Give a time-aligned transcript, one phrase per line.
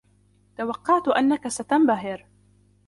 [0.57, 2.27] توقعت أنك ستنبهر.